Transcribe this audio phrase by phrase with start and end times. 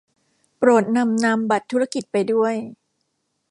[0.57, 2.55] โปรดนำนามบัตรธุรกิจไปด้วย